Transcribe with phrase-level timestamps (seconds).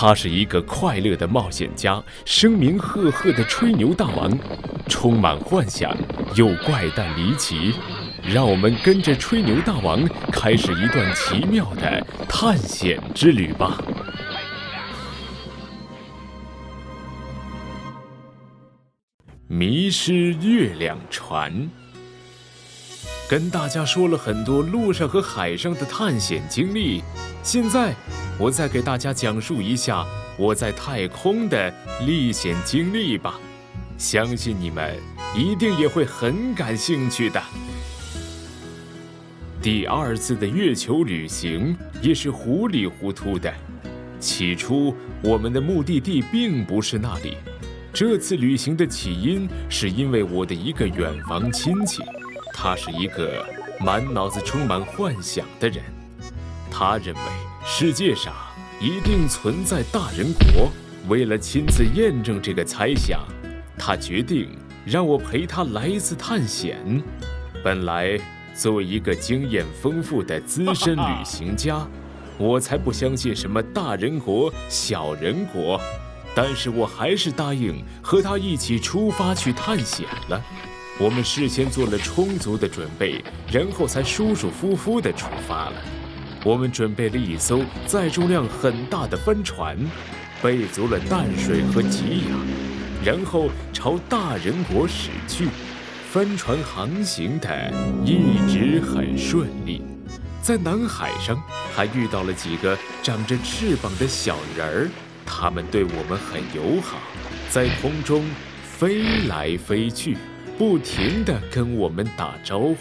[0.00, 4.30] 他是一个快乐的冒险家，声名赫赫的吹牛大王，
[4.86, 5.92] 充满幻想
[6.36, 7.74] 又怪诞离奇。
[8.22, 13.76] 让我们跟着吹牛大王开始一段奇妙的探险之旅吧！
[19.48, 21.68] 迷失月亮船，
[23.28, 27.02] 跟大家说了很多路上和海上的探险经历，
[27.42, 27.92] 现在
[28.40, 30.06] 我再给大家讲述一下
[30.36, 31.74] 我在太空的
[32.06, 33.34] 历险经历吧，
[33.96, 34.96] 相信你们
[35.36, 37.42] 一定也会很感兴趣的。
[39.60, 43.52] 第二次的月球旅行也是糊里糊涂的。
[44.20, 47.36] 起初，我们的目的地并不是那里。
[47.92, 52.04] 这次旅行的起因是因为我的一个远房亲戚，
[52.54, 53.44] 他是一个
[53.80, 55.82] 满脑子充满幻想的人。
[56.70, 57.20] 他认为
[57.70, 58.32] 世界上
[58.80, 60.72] 一定存在大人国。
[61.06, 63.20] 为了亲自验证这个猜想，
[63.76, 64.48] 他决定
[64.86, 66.78] 让我陪他来一次探险。
[67.62, 68.18] 本来。
[68.54, 71.86] 作为一个经验丰富的资深旅行家，
[72.38, 75.80] 我才不相信什么大人国、小人国，
[76.34, 80.44] 但是我还是答应和他一起出发去探险了。
[80.98, 85.74] 我们事先做了充足的准备，然后才舒舒服服地出发了。
[86.44, 89.76] 我们准备了一艘载重量很大的帆船，
[90.40, 92.38] 备足了淡水和给养，
[93.04, 95.48] 然后朝大人国驶去。
[96.10, 97.70] 帆船航行的
[98.02, 99.82] 一直很顺利，
[100.40, 101.38] 在南海上
[101.74, 104.88] 还遇到了几个长着翅膀的小人儿，
[105.26, 106.96] 他们对我们很友好，
[107.50, 108.24] 在空中
[108.62, 110.16] 飞来飞去，
[110.56, 112.76] 不停地跟我们打招呼。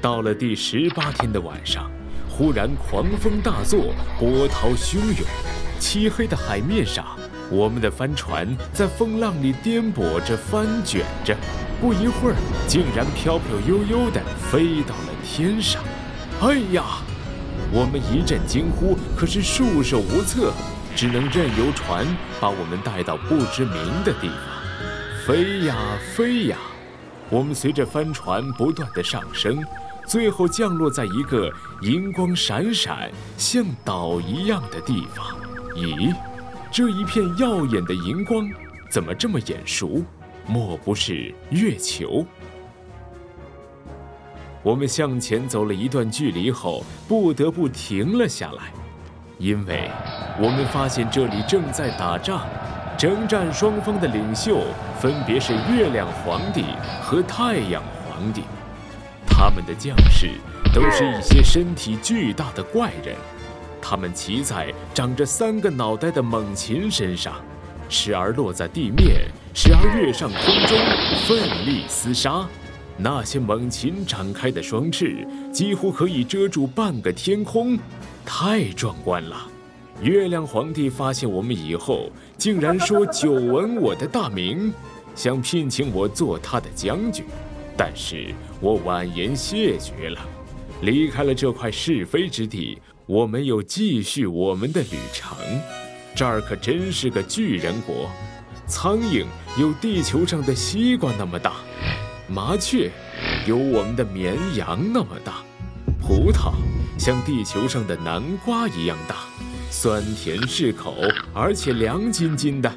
[0.00, 1.88] 到了第十八天的晚上，
[2.34, 5.26] 忽然狂风大作，波涛汹涌，
[5.78, 7.04] 漆黑的海面上，
[7.50, 11.36] 我们的帆船在风浪里颠簸着，翻卷着。
[11.78, 12.36] 不一会儿，
[12.66, 14.20] 竟然飘飘悠悠地
[14.50, 15.82] 飞到了天上。
[16.40, 16.84] 哎呀！
[17.70, 20.52] 我们一阵惊呼，可是束手无策，
[20.96, 22.06] 只能任由船
[22.40, 25.26] 把我们带到不知名的地方。
[25.26, 25.76] 飞呀
[26.14, 26.56] 飞呀，
[27.28, 29.62] 我们随着帆船不断的上升，
[30.06, 35.26] 最后降落在一个银光闪闪、像岛一样的地方。
[35.74, 36.14] 咦，
[36.70, 38.48] 这一片耀眼的银光
[38.90, 40.02] 怎么这么眼熟？
[40.46, 42.26] 莫不是月球？
[44.62, 48.72] 我们向前走了一段距离后，不得不停了下来，
[49.38, 49.90] 因为
[50.38, 52.46] 我们发现这里正在打仗，
[52.98, 54.60] 征战双方的领袖
[55.00, 56.64] 分别是月亮皇帝
[57.02, 58.42] 和太阳皇帝，
[59.44, 60.30] 他们的将士
[60.72, 63.16] 都是一些身体巨大的怪人，
[63.80, 67.34] 他们骑在长着三个脑袋的猛禽身上。
[67.88, 70.38] 时而落在地面，时而跃上空
[70.68, 70.78] 中，
[71.26, 72.46] 奋力厮杀。
[72.96, 77.76] 那些猛禽展开的双翅，几乎可以遮住半个天空，
[78.24, 79.36] 太壮观了。
[80.00, 82.08] 月亮皇帝发现我们以后，
[82.38, 84.72] 竟然说久闻我的大名，
[85.16, 87.24] 想聘请我做他的将军。
[87.76, 90.20] 但是我婉言谢绝了，
[90.82, 95.36] 离开了这块是非之地，我们又继续我们的旅程。
[96.14, 98.08] 这儿可真是个巨人国，
[98.68, 99.24] 苍蝇
[99.58, 101.54] 有地球上的西瓜那么大，
[102.28, 102.88] 麻雀
[103.48, 105.42] 有我们的绵羊那么大，
[106.00, 106.52] 葡萄
[106.96, 109.24] 像地球上的南瓜一样大，
[109.72, 110.94] 酸甜适口，
[111.34, 112.72] 而且凉津津的。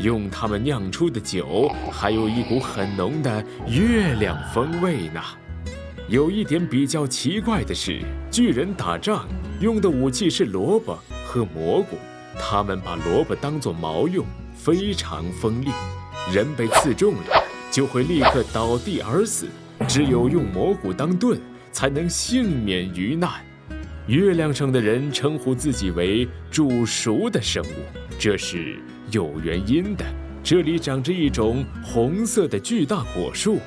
[0.00, 5.20] 用它们酿出的酒还有一股很浓的月亮风味呢。
[6.08, 8.00] 有一点比较奇怪的是，
[8.30, 9.28] 巨人打仗
[9.60, 11.96] 用的武器是萝卜和蘑菇。
[12.40, 15.68] 他们把萝卜当作矛用，非常锋利，
[16.32, 19.46] 人被刺中了就会立刻倒地而死。
[19.86, 21.40] 只有用蘑菇当盾，
[21.72, 23.30] 才能幸免于难。
[24.06, 27.74] 月亮上的人称呼自己为“煮熟的生物”，
[28.18, 28.78] 这是
[29.10, 30.04] 有原因的。
[30.42, 33.58] 这里长着一种红色的巨大果树。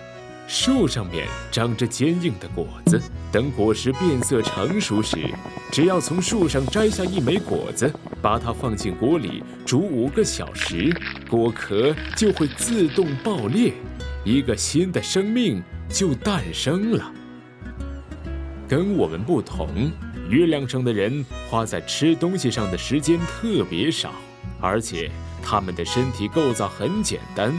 [0.47, 2.99] 树上面长着坚硬的果子，
[3.31, 5.17] 等果实变色成熟时，
[5.71, 7.89] 只要从树上摘下一枚果子，
[8.21, 10.93] 把它放进锅里煮五个小时，
[11.29, 13.71] 果壳就会自动爆裂，
[14.25, 17.09] 一个新的生命就诞生了。
[18.67, 19.89] 跟我们不同，
[20.29, 24.11] 月亮上的人花在吃东西上的时间特别少，
[24.59, 25.09] 而且
[25.41, 27.53] 他们的身体构造很简单。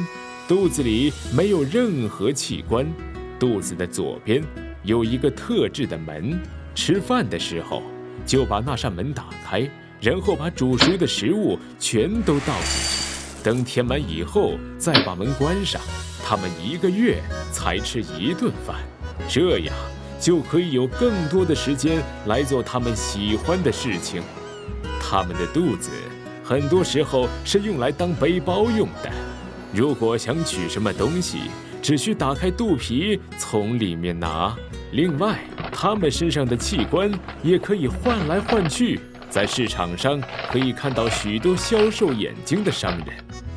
[0.48, 2.86] 肚子里没有任何器官，
[3.38, 4.42] 肚子的左边
[4.82, 6.38] 有一个特制的门。
[6.74, 7.82] 吃饭的时候，
[8.24, 9.68] 就把那扇门打开，
[10.00, 15.80] 然后把煮熟的食物全都倒进去，等填满以后再把门关上。
[16.24, 17.20] 他们一个月
[17.52, 18.76] 才吃一顿饭，
[19.28, 19.74] 这样
[20.18, 24.22] 就可以有更多的时间来做他们喜欢的事情。
[24.98, 25.90] 他们的肚子
[26.44, 29.10] 很多时候是用来当背包用的，
[29.72, 31.42] 如果想取什么东西，
[31.80, 34.54] 只需打开肚皮从里面拿。
[34.92, 35.38] 另外，
[35.72, 37.10] 他们身上的器官
[37.42, 39.00] 也可以换来换去，
[39.30, 43.06] 在市场上可以看到许多销售眼睛的商人，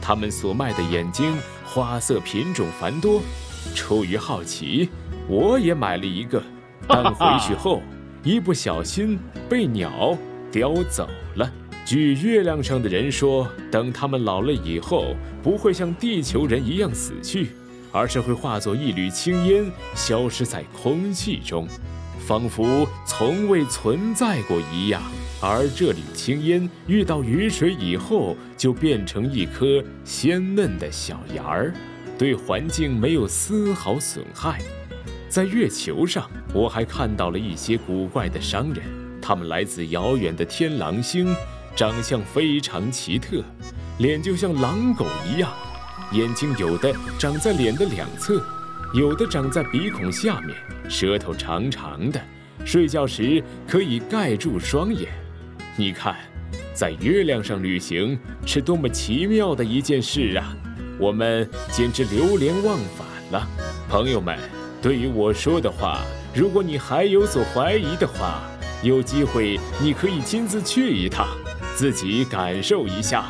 [0.02, 3.22] 他们所卖的眼睛花色品种繁多。
[3.74, 4.90] 出于好奇，
[5.28, 6.42] 我也买了一个，
[6.88, 7.82] 但回去后
[8.24, 10.18] 一不小心被鸟
[10.52, 11.52] 叼走了。
[11.86, 17.50] 据月亮上的人说，等他们老了以后，不会像地球人一样死去。
[17.92, 21.66] 而是会化作一缕青烟，消失在空气中，
[22.28, 25.02] 仿佛从未存在过一样。
[25.42, 31.74] 而这缕青烟遇到雨水以后，就变成一颗鲜嫩的小芽儿，
[32.18, 34.60] 对环境没有丝毫损害。
[35.30, 38.84] 在月球上，我还看到了一些古怪的商人，
[39.22, 41.34] 他们来自遥远的天狼星，
[41.76, 43.44] 长相非常奇特，
[43.98, 45.52] 脸就像狼狗一样。
[46.14, 48.42] 眼睛有的长在脸的两侧，
[48.94, 50.56] 有的长在鼻孔下面，
[50.90, 52.22] 舌头长长的，
[52.64, 55.12] 睡觉时可以盖住双眼。
[55.76, 56.16] 你看，
[56.74, 60.56] 在月亮上旅行是多么奇妙的一件事啊！
[60.98, 63.46] 我们简直流连忘返了。
[63.90, 64.40] 朋友们，
[64.82, 66.00] 对于我说的话，
[66.34, 68.42] 如果你还有所怀疑的话，
[68.82, 71.28] 有机会你可以亲自去一趟，
[71.76, 73.26] 自己感受一下。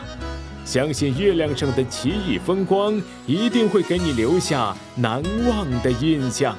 [0.63, 6.55] 相信月亮上的奇异风光一定会给你留下难忘的印象。